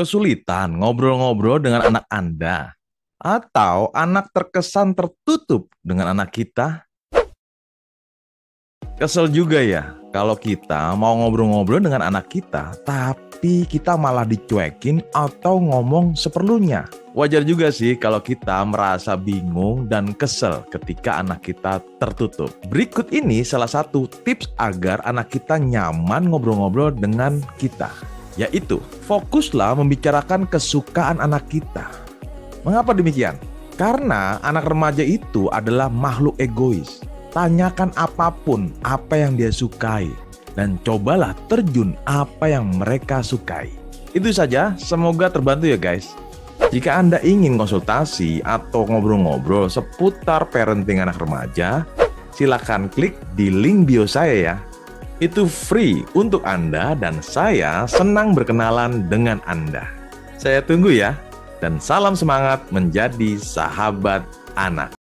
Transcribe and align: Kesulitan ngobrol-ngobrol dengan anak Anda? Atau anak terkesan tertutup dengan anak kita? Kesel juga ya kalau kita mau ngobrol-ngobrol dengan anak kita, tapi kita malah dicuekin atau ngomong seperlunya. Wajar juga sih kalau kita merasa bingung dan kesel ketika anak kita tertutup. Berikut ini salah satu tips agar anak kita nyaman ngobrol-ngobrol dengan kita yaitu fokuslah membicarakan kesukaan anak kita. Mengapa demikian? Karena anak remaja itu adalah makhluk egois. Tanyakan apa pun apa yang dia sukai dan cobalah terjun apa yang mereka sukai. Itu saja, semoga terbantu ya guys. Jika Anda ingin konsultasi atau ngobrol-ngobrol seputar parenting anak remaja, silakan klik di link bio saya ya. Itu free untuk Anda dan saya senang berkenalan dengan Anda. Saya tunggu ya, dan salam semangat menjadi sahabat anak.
Kesulitan 0.00 0.80
ngobrol-ngobrol 0.80 1.60
dengan 1.60 1.92
anak 1.92 2.08
Anda? 2.08 2.72
Atau 3.20 3.92
anak 3.92 4.32
terkesan 4.32 4.96
tertutup 4.96 5.68
dengan 5.84 6.16
anak 6.16 6.32
kita? 6.32 6.88
Kesel 8.96 9.28
juga 9.28 9.60
ya 9.60 9.92
kalau 10.08 10.40
kita 10.40 10.96
mau 10.96 11.20
ngobrol-ngobrol 11.20 11.84
dengan 11.84 12.00
anak 12.00 12.32
kita, 12.32 12.80
tapi 12.80 13.68
kita 13.68 14.00
malah 14.00 14.24
dicuekin 14.24 15.04
atau 15.12 15.60
ngomong 15.60 16.16
seperlunya. 16.16 16.88
Wajar 17.12 17.44
juga 17.44 17.68
sih 17.68 17.92
kalau 17.92 18.24
kita 18.24 18.64
merasa 18.64 19.20
bingung 19.20 19.84
dan 19.84 20.16
kesel 20.16 20.64
ketika 20.72 21.20
anak 21.20 21.44
kita 21.44 21.84
tertutup. 22.00 22.48
Berikut 22.72 23.12
ini 23.12 23.44
salah 23.44 23.68
satu 23.68 24.08
tips 24.24 24.48
agar 24.56 25.04
anak 25.04 25.28
kita 25.28 25.60
nyaman 25.60 26.32
ngobrol-ngobrol 26.32 26.88
dengan 26.88 27.44
kita 27.60 27.92
yaitu 28.38 28.78
fokuslah 29.08 29.74
membicarakan 29.78 30.46
kesukaan 30.46 31.18
anak 31.18 31.46
kita. 31.50 31.88
Mengapa 32.62 32.92
demikian? 32.92 33.34
Karena 33.80 34.36
anak 34.44 34.68
remaja 34.68 35.00
itu 35.00 35.48
adalah 35.48 35.88
makhluk 35.88 36.36
egois. 36.36 37.00
Tanyakan 37.32 37.94
apa 37.96 38.34
pun 38.34 38.74
apa 38.82 39.14
yang 39.16 39.38
dia 39.38 39.54
sukai 39.54 40.10
dan 40.58 40.76
cobalah 40.82 41.32
terjun 41.46 41.94
apa 42.04 42.50
yang 42.50 42.68
mereka 42.74 43.22
sukai. 43.22 43.70
Itu 44.10 44.34
saja, 44.34 44.74
semoga 44.74 45.30
terbantu 45.30 45.70
ya 45.70 45.78
guys. 45.78 46.10
Jika 46.68 47.00
Anda 47.00 47.18
ingin 47.24 47.56
konsultasi 47.56 48.44
atau 48.44 48.84
ngobrol-ngobrol 48.84 49.70
seputar 49.72 50.50
parenting 50.52 51.00
anak 51.00 51.16
remaja, 51.22 51.88
silakan 52.34 52.92
klik 52.92 53.16
di 53.38 53.48
link 53.48 53.88
bio 53.88 54.04
saya 54.04 54.34
ya. 54.36 54.56
Itu 55.20 55.44
free 55.44 56.00
untuk 56.16 56.40
Anda 56.48 56.96
dan 56.96 57.20
saya 57.20 57.84
senang 57.84 58.32
berkenalan 58.32 59.04
dengan 59.12 59.36
Anda. 59.44 59.84
Saya 60.40 60.64
tunggu 60.64 60.96
ya, 60.96 61.12
dan 61.60 61.76
salam 61.76 62.16
semangat 62.16 62.64
menjadi 62.72 63.36
sahabat 63.36 64.24
anak. 64.56 64.99